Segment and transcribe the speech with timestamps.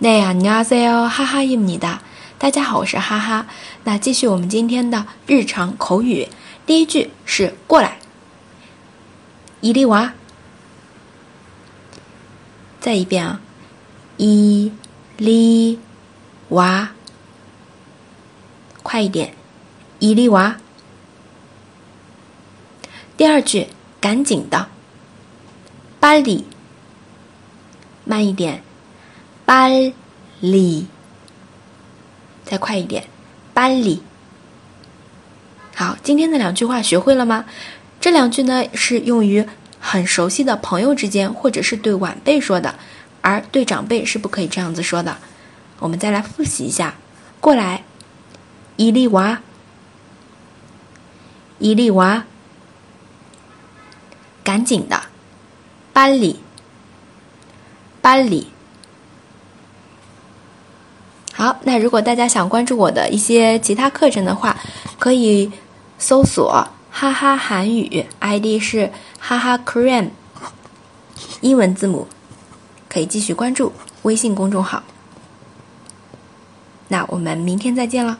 [0.00, 2.00] 네안녕하세요하하입니다
[2.38, 3.46] 大家好，我是哈哈。
[3.84, 6.28] 那继续我们今天的日常口语，
[6.66, 7.98] 第一句是过来，
[9.62, 10.12] 이리 와。
[12.78, 13.40] 再一遍啊，
[14.18, 15.78] 이리
[16.50, 16.88] 와，
[18.82, 19.32] 快一点，
[19.98, 20.58] 이리 와。
[23.16, 23.68] 第二句，
[23.98, 24.68] 赶紧的，
[25.98, 26.44] 빨 리，
[28.04, 28.62] 慢一点，
[29.51, 29.91] 班
[30.39, 30.87] 里。
[32.45, 33.03] 再快一点，
[33.53, 34.01] 班里。
[35.75, 37.43] 好，今天的两句话学会了吗？
[37.99, 39.45] 这两句呢是用于
[39.77, 42.75] 很熟悉的朋友之间，或者是对晚辈说的，
[43.19, 45.17] 而对长辈是不可以这样子说的。
[45.79, 46.95] 我们再来复习一下，
[47.41, 47.83] 过来，
[48.77, 49.41] 伊利娃，
[51.59, 52.23] 伊利娃，
[54.45, 55.07] 赶紧的，
[55.91, 56.39] 班里，
[58.01, 58.47] 班里。
[61.41, 64.55] 好，那如果大家想关注我的一些其他课程的话，
[64.99, 65.51] 可以
[65.97, 70.09] 搜索“哈哈韩语 ”，ID 是“哈哈 Korean”，
[71.39, 72.05] 英文字母，
[72.87, 74.83] 可以继续关注微信公众号。
[76.89, 78.19] 那我们明天再见了。